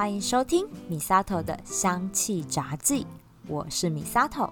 [0.00, 3.06] 欢迎收听米萨头的香气杂记，
[3.46, 4.50] 我是米萨头。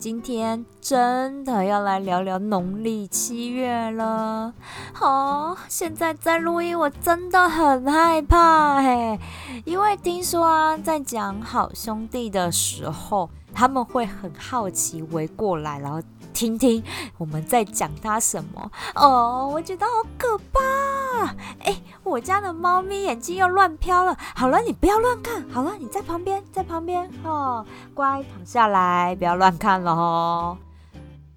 [0.00, 4.52] 今天真的要来聊聊农历七月了。
[5.00, 9.16] 哦，现在在录音，我真的很害怕嘿，
[9.64, 16.02] 因为听说啊，在讲好兄弟的时候，他们会很好奇围过来，然后。
[16.34, 16.82] 听听
[17.16, 21.34] 我们在讲它什么哦，我觉得好可怕！
[21.60, 24.14] 哎，我家的猫咪眼睛又乱飘了。
[24.34, 25.48] 好了，你不要乱看。
[25.48, 30.58] 好了，你在旁边，在旁边哦，乖，躺下来，不要乱看了哦。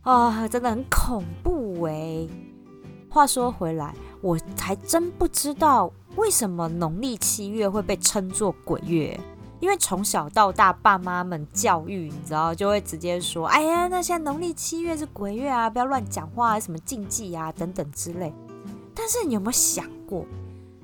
[0.02, 2.28] 啊，真的很恐怖哎。
[3.10, 9.18] 话说回来，我还真不知道为什么农历七月会被称作鬼月。
[9.60, 18.32] 因为从小到大，爸妈们教育，你知道，就会直接说：“哎呀，那现在农历七月是鬼月啊，不要乱讲话，什么禁忌啊等等之类。”
[18.94, 20.26] 但是你有没有想过，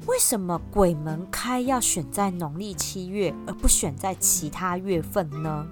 [0.08, 5.68] 为什么鬼门开要选在农历七月，而不选在其他月份呢？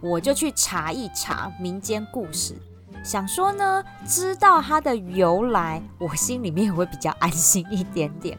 [0.00, 2.54] 我就去查一查民间故事，
[3.02, 8.38] 想说呢，知道它的由来，我心里面会比较安心一点点。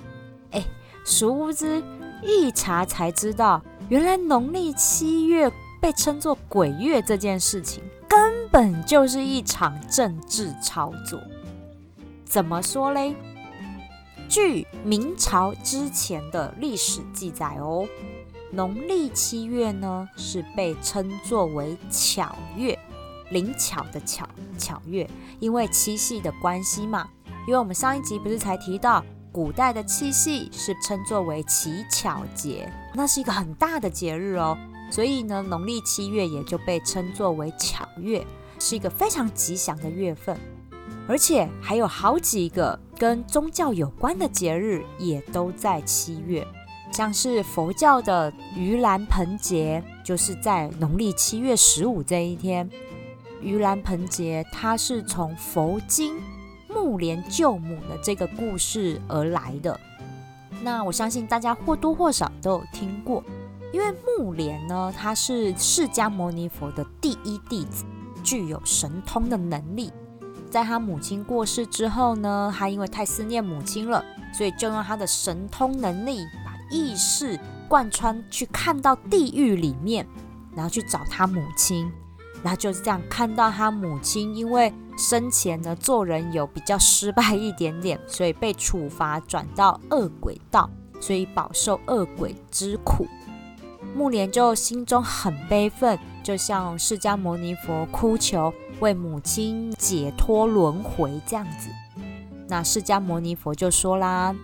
[0.51, 0.65] 哎，
[1.03, 1.83] 殊不知
[2.23, 3.61] 一查才知道。
[3.89, 5.51] 原来农历七月
[5.81, 11.19] 被称作鬼月这件事情，根本就是一场政治操作。
[12.23, 13.15] 怎么说嘞？
[14.29, 17.87] 据明朝之前的历史记载哦，
[18.51, 22.77] 农历七月呢是被称作为巧月，
[23.31, 24.23] 灵巧的巧
[24.55, 27.09] 巧月，因为七夕的关系嘛。
[27.47, 29.03] 因为我们上一集不是才提到。
[29.31, 34.57] 古代的七夕是称作为乞巧节，那是一个很大的节日哦，
[34.91, 38.25] 所以呢，农历七月也就被称作为巧月，
[38.59, 40.37] 是一个非常吉祥的月份。
[41.07, 46.45] 而且还有好几个跟宗教有关的节日也都在七月，
[46.91, 52.69] 像是佛教的盂兰盆节，就是在农历七月十五这一天。
[53.41, 56.15] 盂兰盆节它是从佛经。
[56.73, 59.79] 木莲救母的这个故事而来的，
[60.61, 63.23] 那我相信大家或多或少都有听过。
[63.71, 67.85] 因为木莲呢，他是释迦牟尼佛的第一弟子，
[68.23, 69.91] 具有神通的能力。
[70.49, 74.03] 在他母亲过世之后呢，他因为太思念母亲了，
[74.33, 80.07] 所以就用他的神通能力，把意识贯穿去看到地狱里面，
[80.55, 81.91] 然后去找他母亲。
[82.43, 93.07] 然后就是这样看到他母亲，因为生前呢做人有比较失败一点点，所以被处罚转到恶鬼道，所以饱受恶鬼之苦。
[93.95, 101.69] 木莲就心中很悲愤，就向释迦牟尼佛哭求，为母亲解脱轮回这样子。
[102.47, 104.35] 那释迦牟尼佛就说啦：“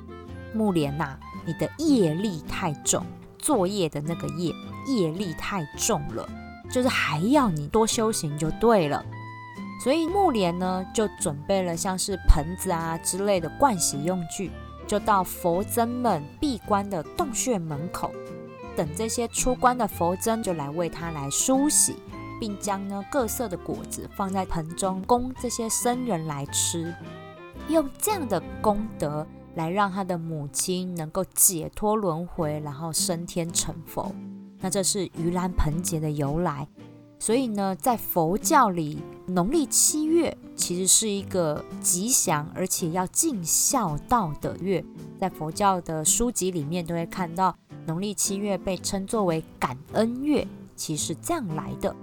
[0.54, 3.06] 木莲呐，你的业力太重，
[3.38, 4.54] 作业的那个业
[4.88, 6.28] 业力太重了。”
[6.76, 9.02] 就是还要你多修行就对了，
[9.82, 14.52] 所以木莲呢就准备了像是盆子啊之类的盥洗用具，
[14.86, 18.12] 就到佛僧们闭关的洞穴门口，
[18.76, 21.96] 等这些出关的佛僧就来为他来梳洗，
[22.42, 26.94] 并将呢各色的果子放在盆中供这些僧人来吃，
[27.70, 34.14] 用这样的功德来让他的母亲能够解脱轮回，然后升天成佛。
[34.66, 36.68] 那这是盂兰盆节的由来，
[37.20, 44.84] 所以呢，在佛教里，农历七月其实是一个吉祥而且要尽孝道的月。
[45.20, 47.56] 在佛教的书籍里面，都会看到
[47.86, 51.96] 农历七月被称作为感恩月，其实这样来的。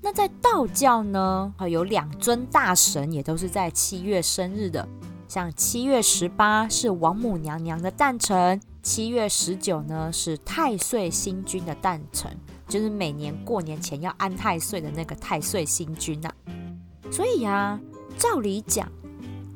[0.00, 4.88] 那在道教呢，有两尊大神也都是在七月生日的，
[5.32, 8.60] 像七月十八是王母娘娘的诞辰。
[8.82, 12.36] 七月十九呢是太岁星君的诞辰，
[12.68, 16.30] 就是每年过年前要安太岁的那个太岁星君呐。
[17.10, 17.80] 所以啊，
[18.18, 18.86] 照理讲，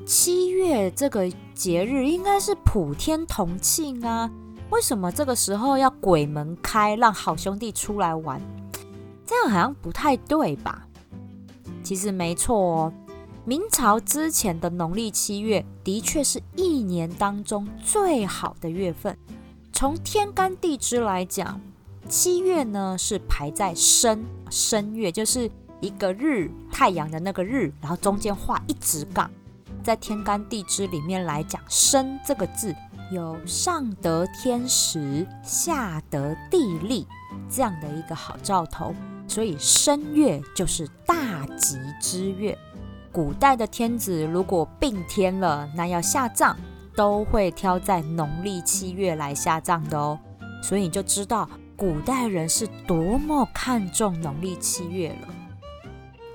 [0.06, 4.30] 七月这个节日应该是普天同庆啊。
[4.70, 8.40] 为什么这个时候要鬼门开，让好兄弟出来玩？
[9.26, 10.86] 这样好像不太对吧？
[11.82, 12.92] 其实没错哦。
[13.48, 19.16] 明朝之前的农历七月，的确是一年当中最好的月份。
[19.72, 21.60] 从天干地支来讲，
[22.08, 25.48] 七月呢是排在申申月，就是
[25.80, 29.30] 一个日太阳的那个日，然后中间画一直杠。
[29.84, 32.74] 在天干地支里面来讲，申这个字
[33.12, 37.06] 有上得天时，下得地利
[37.48, 38.92] 这样的一个好兆头，
[39.28, 42.58] 所以申月就是大吉之月。
[43.16, 46.54] 古代的天子如果病天了，那要下葬
[46.94, 50.18] 都会挑在农历七月来下葬的哦。
[50.62, 51.48] 所以你就知道
[51.78, 55.28] 古代人是多么看重农历七月了。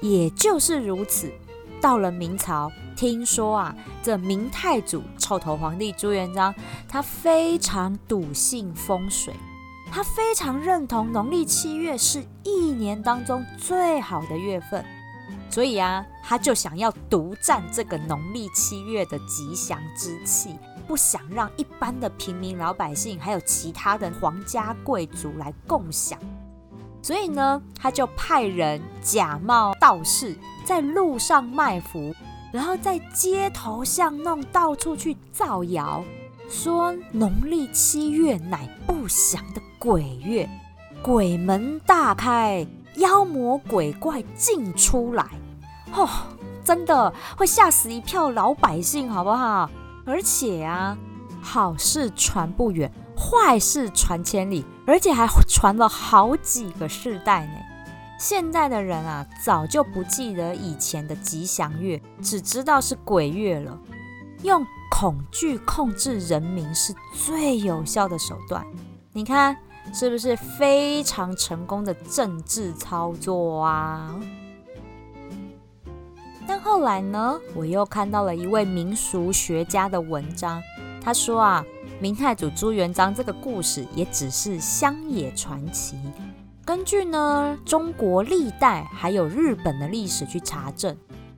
[0.02, 1.32] 也就是如此，
[1.80, 6.52] 到了明朝，听说啊，这明太祖臭头皇帝朱元璋，
[6.90, 9.36] 他非常笃信风水，
[9.92, 14.84] 他非常认同农历七月是一年当中最好的月份，
[15.52, 20.56] 所以啊，他就想要独占这个农历七月的吉祥之气，
[20.88, 26.18] 不想让一般的平民老百姓还有其他的皇家贵族来共享。
[27.02, 32.16] 所以呢，他就派人假冒道士，在路上卖符，
[32.54, 36.02] 然后在街头巷弄到处去造谣，
[36.48, 40.50] 说农历七月乃不祥的鬼月，
[41.02, 42.66] 鬼门大开，
[42.96, 45.26] 妖魔鬼怪尽出来。
[45.94, 46.10] 哦，
[46.64, 49.70] 真的会吓死一票老百姓，好不好？
[50.06, 50.98] 而且啊，
[51.42, 52.92] 好事传不远。
[53.14, 57.54] 坏事传千里，而且还传了好几个世代呢。
[58.18, 63.78] 现在的人啊，早就不记得以前的吉祥月，只知道是鬼月了。
[64.42, 68.66] 用恐惧控制人民是最有效的手段。
[69.14, 69.56] 你看，
[69.94, 74.20] 是不是非常成功的政治操作啊？
[76.52, 80.62] 但后来呢，我又看到了一位民俗学家的文章，
[81.02, 81.66] 他说啊。
[82.02, 85.96] 明太祖朱元璋这个故事也只是乡野传奇。
[86.66, 90.98] 根据呢中国历代还有日本的历史去查证，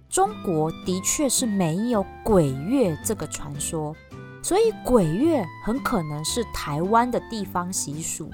[0.09, 3.93] 中国的确是没有鬼月这个传说，
[4.41, 8.31] 所以鬼月很可能是台湾的地方习俗。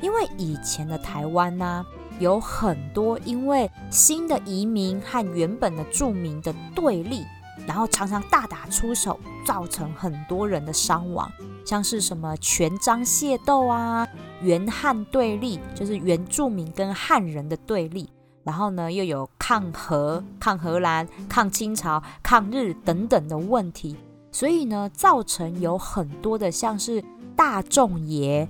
[0.00, 1.84] 因为以前的台湾呢，
[2.18, 7.24] 有很多因为新的移民和原本的住民的对立。
[7.66, 11.28] 然后常常大打出手，造成很多人的伤亡，
[11.64, 14.06] 像是什么权章械斗啊、
[14.40, 18.08] 原汉对立，就是原住民跟汉人的对立。
[18.44, 23.96] 然后呢，又有抗荷、抗荷兰、抗清朝、抗日等等的问题，
[24.30, 27.02] 所以呢，造成有很多的像是
[27.34, 28.48] 大众爷、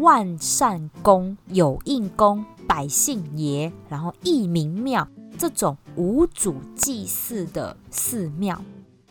[0.00, 5.08] 万善公、有应公、百姓爷，然后义民庙。
[5.36, 8.60] 这种无主祭祀的寺庙，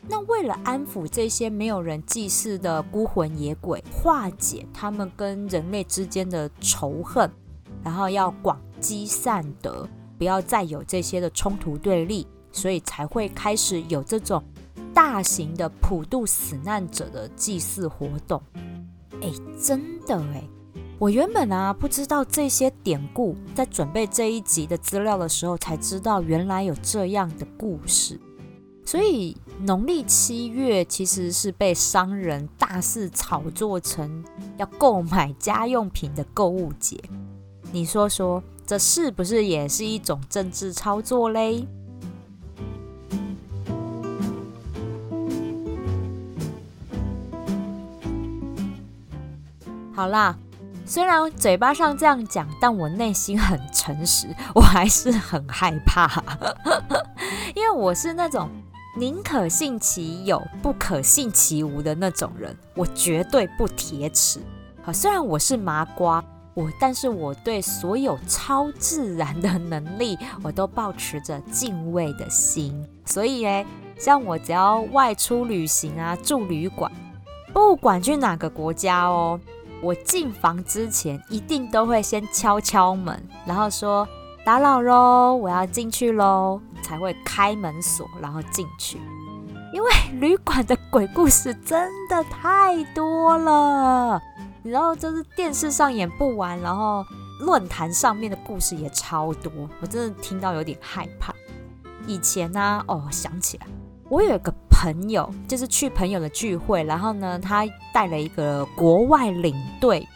[0.09, 7.31] 那为了安抚这些没有人祭祀的孤魂野鬼，化解他们跟人类之间的仇恨，
[7.81, 9.87] 然后要广积善德，
[10.17, 14.43] 不要再有这些的冲突对立，所以才会开始有这种
[14.93, 18.41] 大型的普渡死难者的祭祀活动。
[19.21, 19.31] 哎，
[19.61, 20.43] 真的哎。
[20.99, 28.19] 我原本啊不知道这些典故，在准备这一集的资料的时候，才知道原来有这样的故事。
[28.83, 34.23] 所以农历七月其实是被商人大肆炒作成
[34.57, 36.99] 要购买家用品的购物节。
[37.71, 41.67] 你说说，这是不是也是一种政治操作嘞？
[49.93, 50.35] 好啦。
[50.87, 56.23] 虽然嘴巴上这样讲，但我内心很诚实， 我还是很害怕，
[57.53, 58.49] 因为我是那种
[58.95, 64.39] 宁可信其有，不可信其无的那种人，我绝对不铁齿。
[64.81, 72.87] 好，虽然我是麻瓜，我但是我对所有超自然的能力，我都保持着敬畏的心。
[73.03, 73.65] 所以诶，
[73.99, 76.89] 像我只要外出旅行啊，住旅馆，
[77.51, 79.37] 不管去哪个国家哦。
[79.81, 84.07] 我进房之前一定都会先敲敲门，然后说
[84.45, 88.99] 打扰喽，我要进去喽，才会开门锁，然后进去。
[89.73, 94.19] 因为旅馆的鬼故事真的太多了，
[94.63, 97.05] 然后就是电视上演不完，然后
[97.41, 101.33] 论坛上面的故事也超多，我真的听到有点害怕。
[102.07, 103.67] 以前呢，哦，想起来。
[104.09, 110.07] 我有一个朋友，就是去朋友的聚会，然后呢，他带了一个国外领队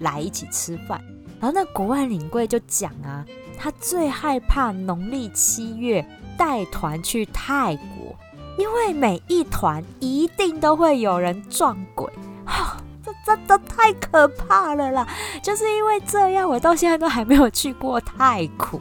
[0.00, 1.02] 来一起吃饭，
[1.40, 3.24] 然后那国外领队就讲啊，
[3.56, 8.14] 他最害怕农历七月带团去泰国，
[8.58, 12.06] 因为每一团一定都会有人撞鬼，
[13.02, 15.08] 这真的太可怕了啦！
[15.42, 18.78] 就是因为这样，我到现在都还没有去过泰国。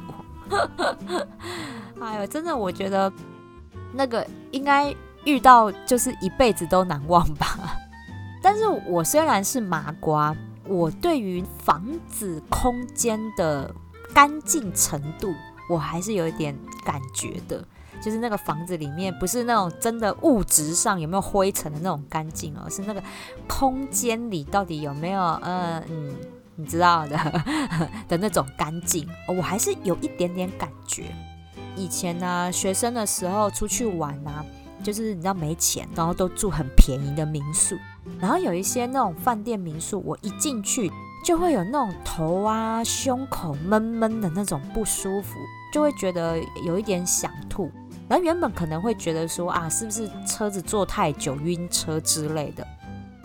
[2.01, 3.09] 哎呦，真的，我觉得。
[3.91, 4.95] 那个应该
[5.29, 7.77] 遇到就是一辈子都难忘吧。
[8.41, 13.73] 但是我虽然是麻瓜，我对于房子空间的
[14.13, 15.33] 干净程度，
[15.69, 17.63] 我还是有一点感觉的。
[18.01, 23.03] 就是那个房子里面不是那种真的物质上有没有灰尘的那种干净哦，是那个
[23.45, 26.15] 空间里到底有没有，嗯嗯，
[26.55, 27.17] 你知道的
[28.07, 31.13] 的那种干净，我还是有一点点感觉。
[31.75, 34.45] 以前呢，学生的时候出去玩啊，
[34.83, 37.77] 就是你知道没钱，然后都住很便宜的民宿，
[38.19, 40.91] 然后有一些那种饭店民宿，我一进去
[41.25, 45.35] 就会有那种头啊、胸口闷闷的那种不舒服，
[45.73, 47.69] 就会觉得有一点想吐。
[48.07, 52.65] 然后原本可能会觉得说啊，是不是车子坐太久晕车之类的，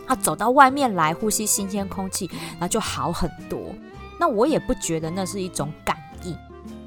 [0.06, 3.58] 啊，走到外面来呼吸新鲜空气，然后就好很多。
[4.20, 5.96] 那我也不觉得那是一种感。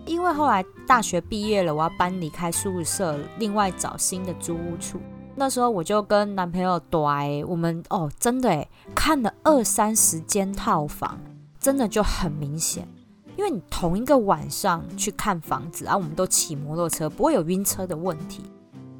[0.07, 4.99] 因为后来大学毕业了，我要搬离开宿舍，另外找新的租屋处。
[5.35, 11.19] 那时候我就跟男朋友对，我们哦，真的诶，看了二三十间套房，
[11.59, 12.87] 真的就很明显。
[13.35, 18.41] 因为你同一个晚上去看房子啊，我们都骑摩托车，不会有晕车的问题。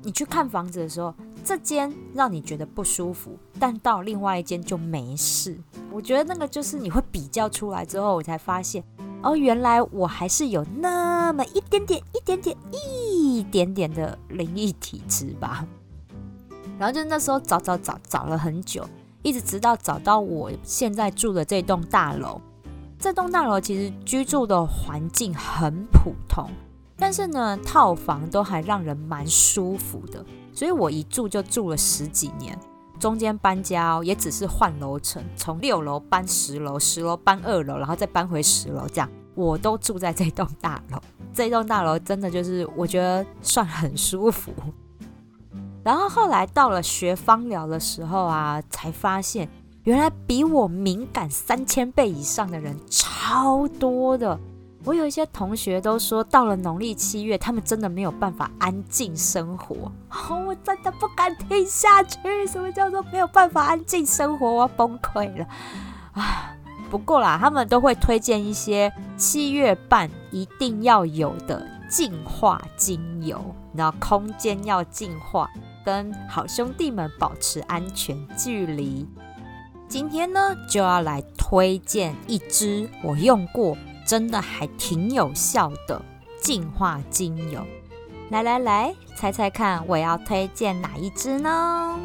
[0.03, 1.11] 你去看房子的时候，
[1.43, 5.57] 这间让你觉得不舒服，但到另外一间就没事。
[5.91, 8.83] 我觉得那个就是你会比较出来之后，我才发现。
[9.27, 15.67] 哦，原来我还是有那么一点点、一点点、一点点的灵异体质吧。
[16.79, 18.87] 然后就那时候找找找找了很久，
[19.23, 22.39] 一直直到找到我现在住的这栋大楼。
[22.97, 26.49] 这栋大楼其实居住的环境很普通，
[26.95, 32.57] 但是呢，套房都还让人蛮舒服的，所以我一住就住了十几年。
[32.99, 40.99] 中间搬家，也只是换楼层，从六楼搬十楼，十楼搬二楼，然后再搬回十楼，这样我都住在这栋大楼。
[41.33, 44.51] 这栋大楼真的就是我觉得算很舒服。
[45.83, 49.47] 然后后来到了学芳疗的时候啊，才发现
[49.83, 54.37] 原来比我敏感三千倍以上的人超多的。
[54.87, 59.91] 我有一些同学都说，到了农历七月，他们真的没有办法安静生活。
[60.29, 62.17] 我真的不敢听下去。
[62.47, 64.49] 什么叫做没有办法安静生活？
[64.49, 65.45] 我要崩溃了
[66.13, 66.55] 啊！
[66.89, 75.49] 不过啦，他们都会推荐一些七月半一定要有的净化精油，然后空间要净化，
[75.83, 79.05] 跟好兄弟们保持安全距离。
[79.89, 83.77] 今天呢，就要来推荐一支我用过。
[84.07, 86.01] 真的还挺有效的
[86.41, 87.61] 净化精油，
[88.29, 91.99] 来来来，猜猜看，我要推荐哪一支呢？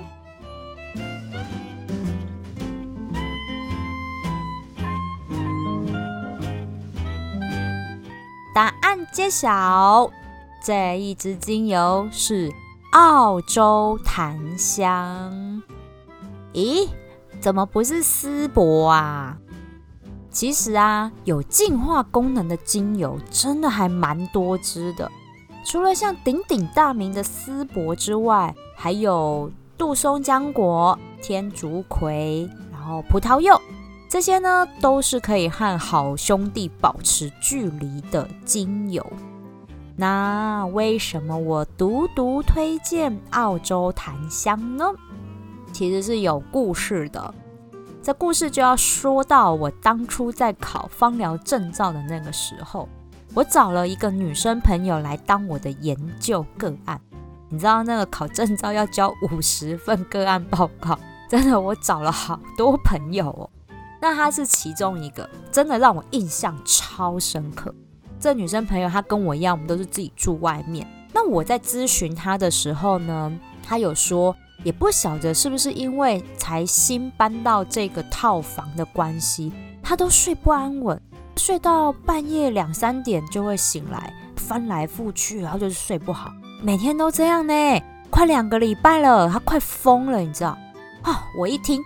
[8.52, 10.10] 答案揭晓，
[10.60, 12.52] 这一支精油是
[12.90, 15.62] 澳洲檀香。
[16.52, 16.88] 咦，
[17.40, 19.38] 怎么不是丝柏啊？
[20.32, 25.10] 其实啊，有净化功能的精油真的还蛮多支的。
[25.64, 33.60] 除了像鼎鼎大名的丝柏之外，还有杜松浆果、天竺葵，然后葡萄柚，
[34.08, 39.06] 这些呢都是可以和好兄弟保持距离的精油。
[39.94, 44.86] 那为什么我独独推荐澳洲檀香呢？
[45.72, 47.34] 其实是有故事的。
[48.02, 52.88] 这故事就要说到我当初在考芳疗证照的那个时候，
[53.32, 57.00] 我找了一个女生朋友来当我的研究个案。
[57.48, 60.98] 你知道那个考证照要交五十份个案报告，
[61.30, 63.48] 真的我找了好多朋友哦。
[64.00, 67.72] 那她是其中一个，真的让我印象超深刻。
[68.18, 70.84] 这女生朋友她跟我一样，我们都是自己住外面。
[71.12, 73.32] 那我在咨询她的时候呢，
[73.62, 74.34] 她有说。
[74.64, 79.52] 也不晓得是不是因为才新搬到这个套房的关系，
[79.82, 81.00] 他都睡不安稳，
[81.36, 90.56] 睡到半夜两三点就会醒来，翻来覆去，然后就是睡不好，每天都这样呢，快两个礼拜了，他快疯了，你知道？
[91.02, 91.82] 啊，我一听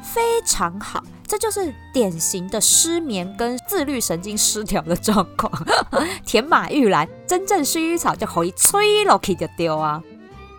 [0.00, 5.50] 非常好，这就是典型的失眠跟自律神经失调的状况，
[6.24, 10.00] 田马玉兰，真正薰衣草就可以吹落去就丢啊。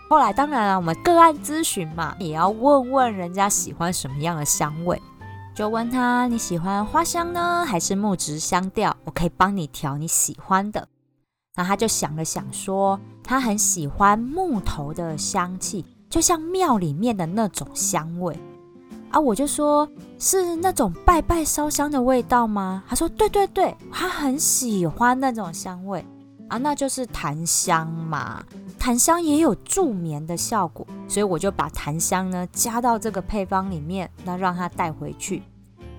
[0.10, 5.00] 后来当然了，我们个案咨询嘛，也要问问人家喜欢什么样的香味，
[5.54, 8.98] 就问他你喜欢花香呢，还是木质香调？
[9.04, 10.88] 我可以帮你调你喜欢的。
[11.56, 18.36] 那他就想了想，说他很喜欢木头的香气，就像庙里面的那种香味
[19.12, 19.20] 啊。
[19.20, 19.88] 我就说
[20.18, 22.84] 是那种拜拜烧香的味道吗？
[22.90, 26.04] 他说对对对，他很喜欢那种香味。
[26.50, 28.44] 啊，那就是檀香嘛，
[28.78, 35.42] 檀香也有助眠的效果，所以我就把檀香呢加到这个配方里面，那让他带回去。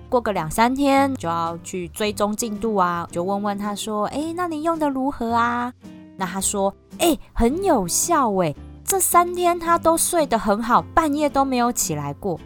[0.09, 5.73] 过个两三天就要去追踪进度啊，就问问他说，哎，那你用的如何啊？
[6.17, 8.53] 那他说，哎，很有效哎，
[8.83, 12.37] 这三天他都睡得很好，半夜都没有起来过。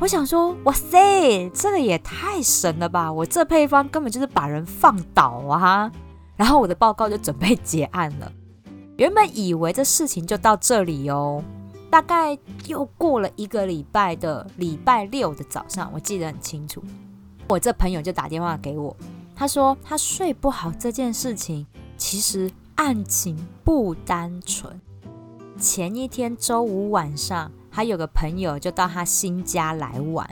[0.00, 3.12] 我想说，哇塞，这个也太神了吧！
[3.12, 5.92] 我这配方根本就是把人放倒啊！
[6.42, 8.32] 然后我的报告就准备结案了。
[8.96, 11.40] 原本以为这事情就到这里哦，
[11.88, 16.82] 大概又过了一个礼拜的礼拜六的早上，我记得很清楚，
[17.46, 18.96] 我这朋友就打电话给我，
[19.36, 21.64] 他说他睡不好这件事情，
[21.96, 24.80] 其实案情不单纯。
[25.56, 30.28] 前一天周五晚上，他有个朋友就到他新家来玩，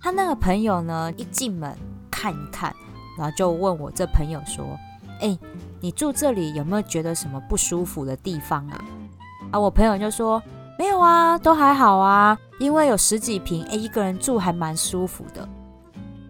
[0.00, 1.76] 他那个朋友呢一进门
[2.10, 2.74] 看一看，
[3.18, 4.64] 然后就问我这朋友说
[5.22, 5.38] ：“哎。”
[5.84, 8.84] 你住这里有没有觉得什么不舒服的地方啊？
[9.50, 10.40] 啊，我朋友就说
[10.78, 15.48] 没有啊，都还好啊，因为有十几平，哎，一个人住还蛮舒服的。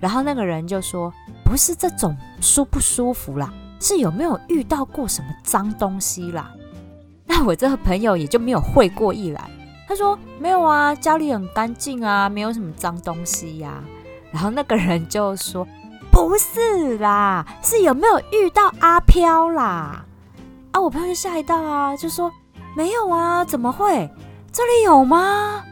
[0.00, 1.12] 然后那个人就说
[1.44, 6.50] 不是这种舒不舒服啦，是有没有遇到过什么脏东西啦？
[7.28, 9.50] 那我这个朋友也就没有会过意来，
[9.87, 13.84] 他说没有啊，家里很干净啊，没有什么脏东西呀。
[14.32, 15.68] 然后那个人就说。
[16.12, 20.04] 不是啦，是有没有遇到阿飘啦？
[20.71, 22.31] 啊，我朋友就吓一跳啊，就说
[22.76, 24.09] 没有啊，怎么会？
[24.52, 25.64] 这里有吗？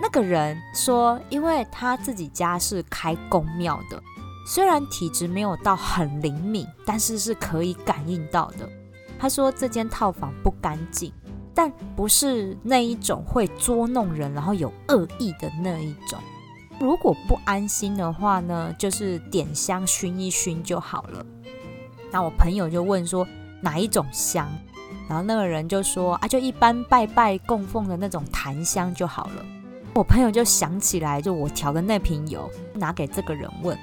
[0.00, 4.00] 那个人说，因为他自己家是开公庙的，
[4.46, 8.68] 虽然体质没有到很灵敏，但是是可以感应到的。
[9.18, 11.10] 他说这间套房不干净，
[11.54, 16.20] 但不是那一种会捉弄人，然后有恶意的那一种。
[16.78, 21.24] 如果不安心的话呢，就是点香熏一熏就好了。
[22.12, 23.26] 那我朋友就问说
[23.60, 24.48] 哪一种香，
[25.08, 29.44] 然后那个人就说啊，就一般拜拜供奉的那种檀香就好了。
[29.94, 33.76] 我朋友就想起来，就我调的那瓶油，拿给这个人问，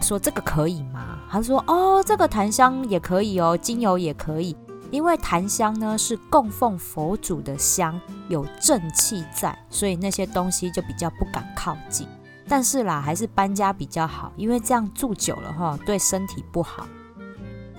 [0.00, 1.20] 说这个可以吗？
[1.30, 4.56] 他说哦，这个檀香也可以哦，精油也可以，
[4.90, 12.08] 因为檀香呢是供奉佛祖的香，有正气在，所以那些东西就比较不敢靠近。
[12.50, 16.84] 但是啦，还是搬家比较好，因为这样住久了哈，对身体不好。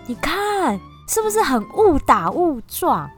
[0.05, 0.79] 你看
[1.09, 3.11] 是不是很误打误撞？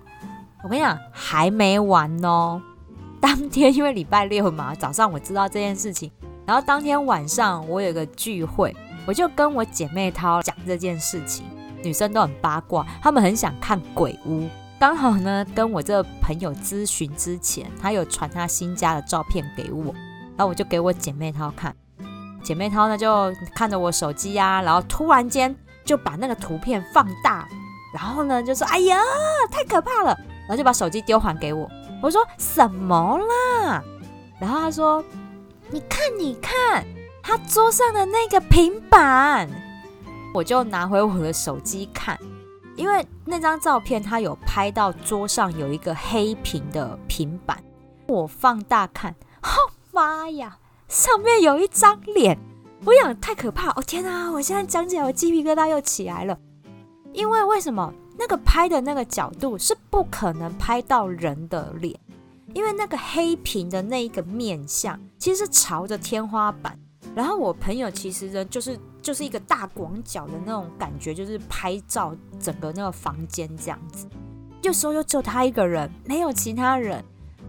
[0.63, 2.59] 我跟你讲，还没完哦。
[3.21, 6.11] 当天因为礼拜六嘛，早上我知道这件事情，
[6.43, 11.45] 然后当天晚上我有个聚会，我就跟我姐妹涛讲这件事情。
[11.83, 14.49] 女生都很八卦，她们很想看鬼屋。
[14.79, 19.93] 刚好呢，跟我这个朋友咨询之前，她有传她新家的照片给我。
[20.35, 21.75] 然后我就给我姐妹涛看，
[22.43, 27.47] 姐妹涛呢就看着我手机呀，然后突然间就把那个图片放大，
[27.93, 28.97] 然后呢就说：“哎呀，
[29.51, 30.17] 太可怕了！”
[30.47, 31.69] 然后就把手机丢还给我。
[32.01, 33.83] 我说：“什么啦？”
[34.39, 35.03] 然后他说
[35.71, 36.83] ：“你看，你看，
[37.21, 39.49] 他桌上的那个平板。”
[40.33, 42.19] 我就拿回我的手机看，
[42.75, 47.63] 因为那张照片他有拍到桌上有一个黑屏的平板，
[48.07, 49.51] 我放大看，吼！
[49.93, 50.57] 妈呀！
[50.87, 52.37] 上面有一张脸，
[52.83, 53.69] 我想太可怕！
[53.69, 54.31] 哦天哪！
[54.31, 56.35] 我现在讲起来，我鸡皮疙瘩又起来了。
[57.13, 61.95] 因为为什么那个拍的那个角度是不可能拍到人的脸？
[62.55, 66.77] 因为那个黑屏的那一个面相其实是朝着天花板。
[67.13, 74.07] 然后我朋友其实呢，就是就是一个大广角的那种感觉，就是拍照整个那个房间这样子。
[74.63, 77.03] 有时候又只有他一个人，没有其他人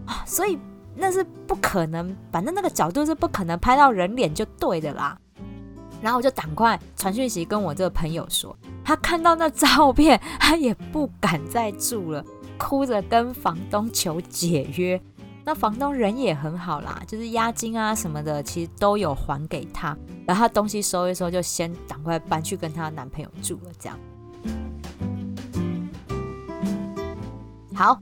[0.05, 0.59] 啊，所以。
[0.95, 5.17] 那是不可能，反正那个角度是不可能拍到人脸就对的啦。
[6.01, 12.23] 然后我就赶快传讯息跟我这个朋友说，他看到那照片，他也不敢再住了，
[12.57, 15.01] 哭着跟房东求解约。
[15.43, 19.97] 那房东人也很好啦，就是押金啊什么的，其实都有还给他。
[20.25, 23.71] 然后他东西收一收，就先赶快搬去跟她男朋友住了。
[23.79, 23.99] 这样，
[27.73, 27.99] 好，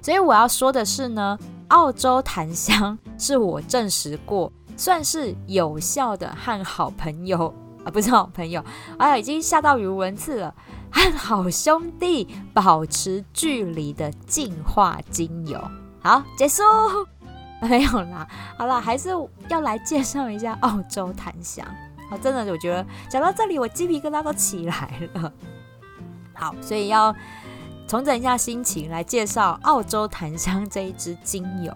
[0.00, 1.38] 所以我要说的是呢。
[1.68, 7.52] 澳洲檀香是我证实过算是有效的和好朋友
[7.84, 8.64] 啊，不是好朋友，
[8.98, 10.54] 哎啊，已经吓到语无伦次了，
[10.90, 15.60] 和好兄弟保持距离的净化精油。
[16.02, 16.62] 好，结束，
[17.62, 19.08] 没有啦，好了，还是
[19.48, 21.66] 要来介绍一下澳洲檀香。
[22.10, 25.32] 好，真的，我觉得讲到这里，我鸡皮疙瘩都起来了。
[26.34, 27.14] 好，所以要。
[27.86, 31.72] 重整一下心情，来介绍澳洲檀香这一支精油。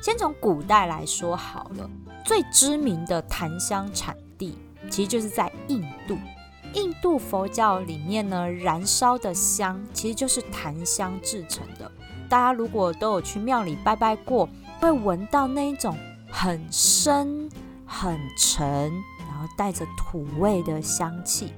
[0.00, 1.88] 先从古代来说好了，
[2.24, 4.58] 最知名的檀香产地
[4.90, 6.16] 其实就是在印度。
[6.72, 11.90] 印度佛教里面呢，燃烧的香其实就是檀香制成的。
[12.28, 14.48] 大家如果都有去庙里拜拜过，
[14.80, 15.96] 会闻到那一种
[16.30, 17.48] 很深、
[17.86, 21.52] 很沉，然后带着土味的香气。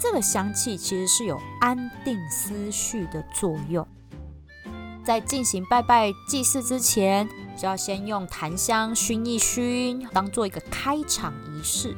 [0.00, 3.86] 这个香气其实是有安定思绪的作用。
[5.04, 11.96] 在进行拜拜祭祀之前，就要先用檀香熏一熏，当做一个开场仪式。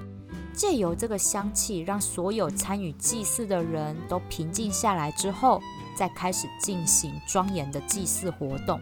[0.52, 5.60] 借由这个香气，让所有参与祭祀的人都平静下来之后，
[5.96, 8.80] 再开始进行庄严的祭祀活动。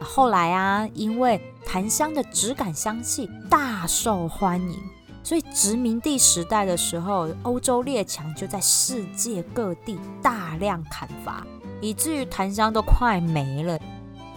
[0.00, 4.78] 后来啊，因为檀香的质感香气大受欢迎，
[5.24, 11.44] 所以殖民地时代的时候，欧洲列强就在世界各地大量砍伐，
[11.80, 13.78] 以至于檀香都快没了。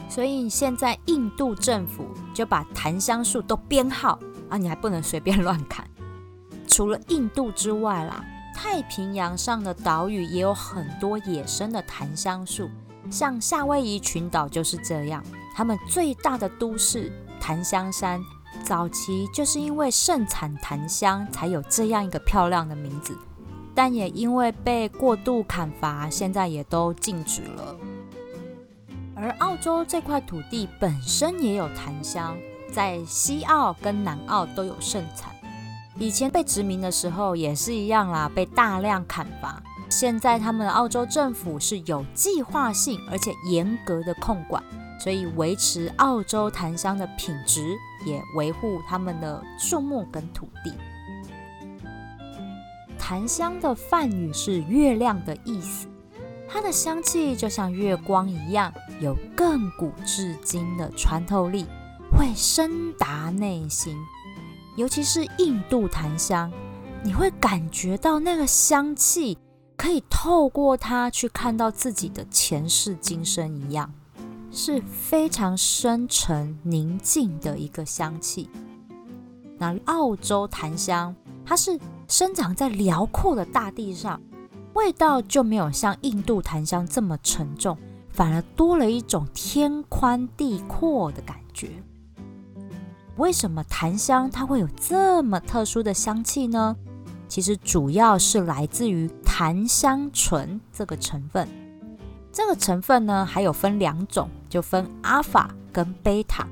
[0.09, 4.17] 所以现在印度政府就把檀香树都编号
[4.49, 5.85] 啊，你还不能随便乱砍。
[6.65, 8.23] 除了印度之外啦，
[8.55, 12.69] 太平洋上的岛屿也有很多野生的檀香树，
[13.11, 15.21] 像夏威夷群岛就是这样。
[15.53, 18.21] 他们最大的都市檀香山，
[18.63, 23.17] 早期就是因为盛产檀香，才有这样一个漂亮的名字。
[23.73, 27.75] 但也因为被过度砍伐，现在也都禁止了。
[29.15, 32.37] 而澳洲这块土地本身也有檀香，
[32.71, 35.31] 在西澳跟南澳都有盛产。
[35.99, 39.61] 以前被殖民的时候也是一样啦，被大量砍伐。
[39.89, 44.61] 现在他们的澳洲政府是有计划性而且严格的控管。
[44.99, 50.73] 所以维持澳洲檀香的品质，也维护它们的树木跟土地。
[52.97, 55.87] 檀香的梵语是“月亮”的意思，
[56.47, 61.65] 它的香气就像月光一样，有亘古至今的穿透力，
[62.11, 63.95] 会深达内心。
[64.75, 66.51] 尤其是印度檀香，
[67.03, 69.37] 你会感觉到那个香气
[69.77, 73.91] 可以透过它去看到自己的前世今生一样。
[74.51, 78.49] 是非常深沉宁静的一个香气。
[79.57, 84.21] 那澳洲檀香，它是生长在辽阔的大地上，
[84.73, 87.77] 味道就没有像印度檀香这么沉重，
[88.09, 91.69] 反而多了一种天宽地阔的感觉。
[93.15, 96.75] 为什么檀香它会有这么特殊的香气呢？
[97.27, 101.47] 其实主要是来自于檀香醇这个成分。
[102.37, 106.47] 这个成分呢，还有分两种，就分阿尔法跟贝塔。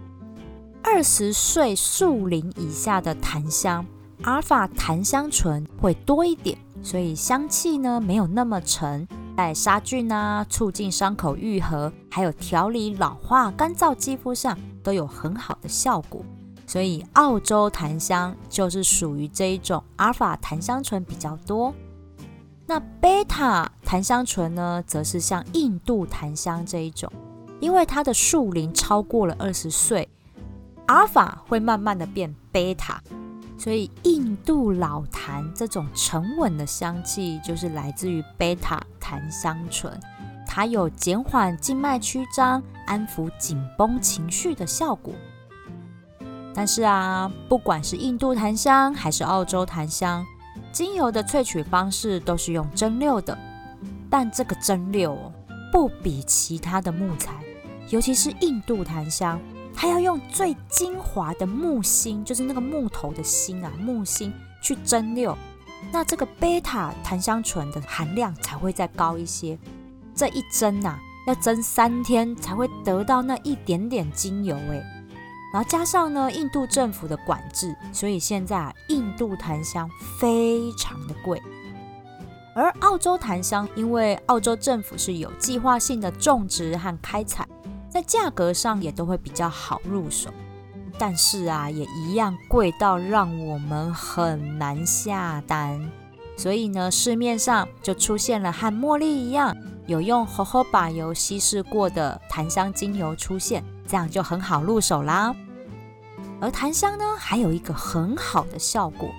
[0.81, 3.85] 二十岁树龄以下的檀香，
[4.23, 16.25] 阿尔法檀香醇会多一点，所以香气呢没有那么沉，在杀菌啊、促进伤口愈合，还有调理老化、干燥肌肤上都有很好的效果。
[16.65, 21.71] 所以澳洲檀香就是属于这一种阿尔法檀香醇比较多。
[22.67, 27.11] 那贝塔檀香醇呢，则是像印度檀香这一种，
[27.59, 30.09] 因为它的树龄超过了二十岁，
[30.87, 32.99] 阿尔法会慢慢的变贝塔，
[33.55, 39.99] 所以印度老檀这种沉稳的香气，就是来自于贝塔檀香醇，
[40.47, 45.13] 它有减缓静脉曲张、安抚紧绷情绪的效果。
[46.51, 50.25] 但是啊，不管是印度檀香还是澳洲檀香。
[50.71, 53.37] 精油的萃取方式都是用蒸馏的，
[54.09, 55.31] 但这个蒸馏哦
[55.71, 57.33] 不比其他的木材，
[57.89, 59.39] 尤其是印度檀香，
[59.73, 65.35] 它要用最精华的木芯，就是那个木头的芯啊，木芯去蒸馏，
[65.91, 69.57] 那这个贝塔檀香醇的含量才会再高一些。
[70.15, 74.83] 这一蒸呐，要蒸三天才会得到那一点点精油诶。
[75.55, 79.89] 然后加上呢，印度政府的管制，所以现在啊，印度檀香
[80.19, 81.41] 非常的贵。
[82.53, 87.47] 而澳洲檀香，因为澳洲政府是有计划性的种植和开采，
[87.89, 90.29] 在价格上也都会比较好入手。
[90.99, 95.89] 但是啊，也一样贵到让我们很难下单。
[96.35, 99.55] 所以呢，市面上就出现了和茉莉一样，
[99.87, 105.35] 有用荷荷巴油稀释过的檀香精油出现，这样就很好入手啦。
[106.41, 109.09] 而檀香呢，还有一个很好的效果，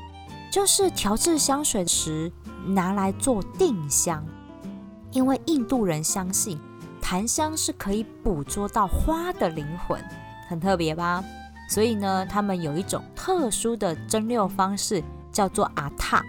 [0.53, 2.31] 就是调制香水时
[2.67, 4.25] 拿来做定香。
[5.13, 6.59] 因为印度人相信
[7.01, 9.99] 檀香是可以捕捉到花的灵魂，
[10.49, 11.25] 很特别吧？
[11.71, 15.03] 所以呢，他们有一种特殊的蒸馏方式，
[15.33, 16.23] 叫做阿塔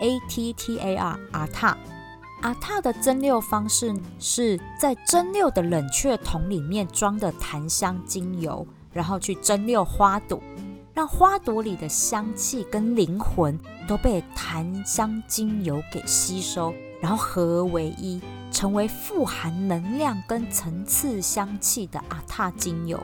[0.00, 1.18] （A T T A R）。
[1.32, 1.76] 阿塔，
[2.42, 8.66] 阿塔的蒸馏方式是在蒸馏的冷却桶里面装的檀香精油。
[8.90, 10.42] 然后去蒸馏花朵，
[10.94, 18.20] 让花朵里的香气跟灵魂都被檀香精油给吸收，然后合为一，
[18.50, 22.98] 成为富含能量跟层次香气的阿塔精油。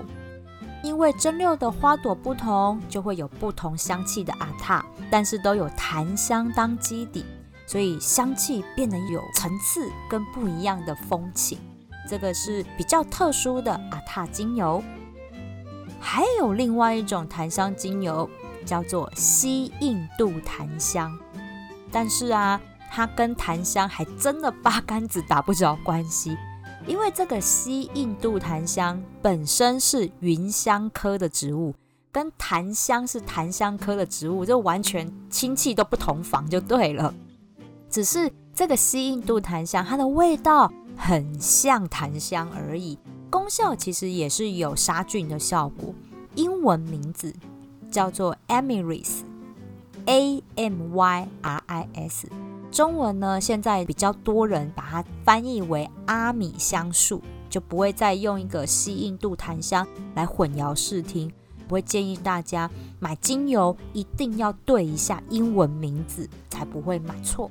[0.83, 7.25] 因为蒸馏的花朵不同，就会有不同香气的阿塔，但是都有檀香当基底，
[7.67, 11.59] 所以香气变得有层次跟不一样的风情。
[12.09, 14.83] 这个是比较特殊的阿塔精油。
[15.99, 18.29] 还有另外一种檀香精油，
[18.67, 21.19] 叫做西印度檀香。
[21.91, 26.37] 但是啊，它跟檀香还真的八竿子打不着关系，
[26.87, 31.75] 因为这个西印度檀香本身是芸香科的植物，
[32.13, 37.15] 跟檀香是檀香科的植物，就完全亲戚都不同房就对了。
[37.95, 42.99] 只是这个西印度檀香，它的味道很像檀香而已。
[43.31, 45.95] 功效其实也是有杀菌的效果，
[46.35, 47.33] 英文名字
[47.93, 52.29] 叫做 Amyris，A M Y R I S，
[52.73, 61.31] 中文呢现在比较多人把它翻译为阿米香树，就不会再用一个西印度檀香来混淆视听，
[61.69, 67.49] 不会建议大家买精油一定要对一下英文名字，才不会买错。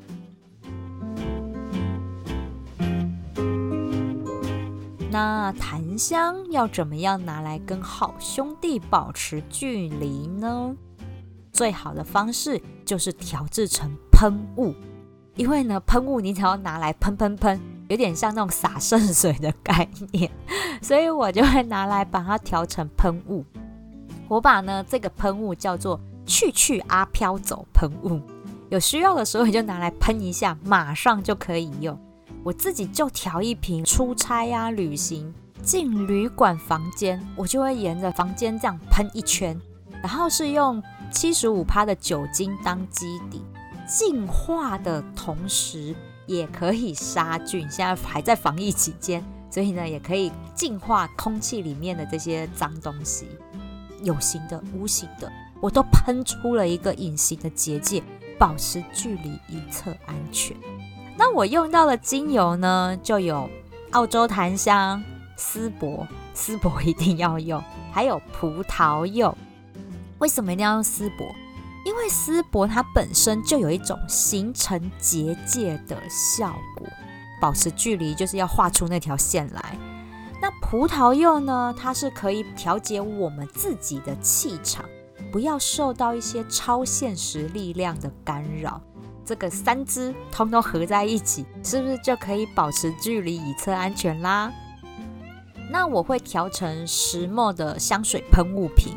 [5.14, 10.76] 那檀香要怎么样拿来跟好兄弟保持距离呢？
[11.52, 14.74] 最好的方式就是调制成喷雾，
[15.36, 20.32] 因为呢，喷雾你只要拿来喷喷喷，有点像那种洒圣水的概念，
[20.82, 23.46] 所以我就会拿来把它调成喷雾。
[24.28, 28.20] 我把呢这个喷雾叫做“去去阿飘走”喷雾，
[28.70, 31.96] 有需要的时候你就拿来喷一下，马上就可以用。
[32.44, 39.58] 我自己就调一瓶，出差呀、旅行进旅馆房间，我就会沿着房间这样喷一圈，
[40.02, 43.42] 然后是用七十五趴的酒精当基底，
[43.88, 47.62] 净化的同时也可以杀菌。
[47.70, 53.26] 现在还在防疫期间，所以呢也可以净化空气里面的这些脏东西，
[54.02, 58.04] 有形的、无形的，我都喷出了一个隐形的结界，
[58.38, 60.58] 保持距离，以测安全。
[61.26, 63.50] 那我用到的精油呢，就有
[63.92, 65.02] 澳洲檀香、
[65.38, 69.34] 丝柏，丝柏一定要用，还有葡萄柚。
[70.20, 71.26] 为什么一定要用丝柏？
[71.86, 76.86] 因为丝柏它本身就有一种形成结界的效果，
[77.40, 79.78] 保持距离就是要画出那条线来。
[80.42, 84.84] 那葡萄柚呢，它是可以调节我们自己的气场，
[85.32, 88.82] 不要受到一些超现实力量的干扰。
[89.26, 94.52] 这个三支通通合在一起，是不是就可以保持距离以测安全啦？
[95.72, 98.96] 那我会调成石墨的香水喷雾瓶，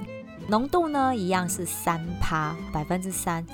[0.48, 3.46] 浓度呢一样是三趴百分之三，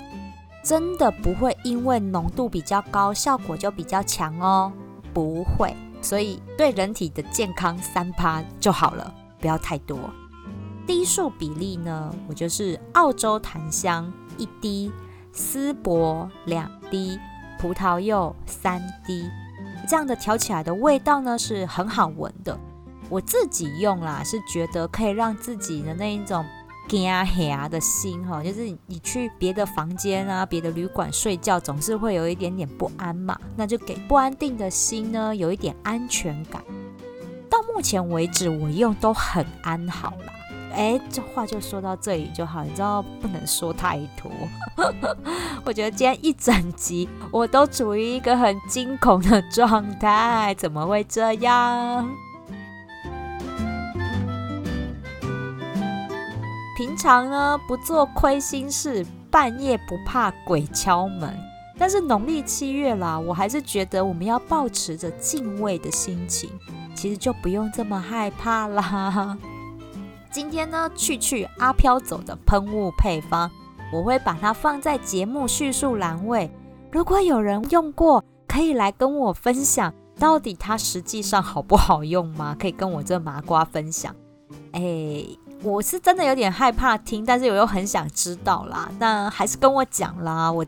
[0.65, 4.73] 真的不会因为浓度比较高，效果就比较强哦，
[5.13, 5.75] 不会。
[6.01, 9.99] 所以对人体的健康三趴就好了，不要太多。
[10.85, 14.91] 滴数比例呢，我就是澳洲檀香一滴。
[15.33, 17.19] 丝柏两滴，
[17.59, 19.29] 葡萄柚三滴，
[19.89, 22.59] 这样的调起来的味道呢是很好闻的。
[23.09, 26.45] 我自己用啦，是觉得可以让自己的那一种
[26.89, 36.63] 惊吓的心哈，就是你去别的房间啊、别的旅馆睡觉，总是会有一点点不安嘛，那就给不安定的心呢有一点安全感。
[37.51, 40.33] 到目前为止，我用都很安好了。
[40.73, 44.31] 哎，这话就说到这里就好，你知道不能说太多。
[45.65, 52.09] 我觉得今天一整集我都处于一个很惊恐的状态，怎么会这样？
[56.77, 61.33] 平常呢不做亏心事，半夜不怕鬼敲门，
[61.79, 66.51] 但是农历七月啦，我还是觉得我们要保持着敬畏的心情，
[66.97, 69.39] 其实就不用这么害怕啦。
[70.33, 73.51] 今天呢，去去阿飘走的喷雾配方，
[73.93, 76.51] 我会把它放在节目叙述栏位。
[76.91, 82.57] 如果有人用过，可以来跟我分享，到底它实际上好不好用吗？
[82.59, 84.17] 可以跟我这麻瓜分享。
[84.73, 85.23] 哎，
[85.63, 88.91] 我是真的有点害怕听，但是我又很想知道啦。
[88.99, 90.65] 那还是跟我讲啦，我。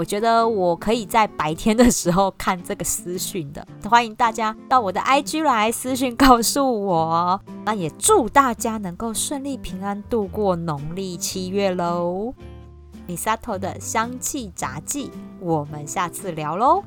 [0.00, 7.38] 我觉得我可以在白天的时候看这个私讯的，欢迎大家到我的 IG 来私讯告诉我。
[7.66, 12.32] 那也祝大家能够顺利平安度过农历七月喽。
[13.06, 16.82] 米萨头的香气杂技，我们下次聊喽。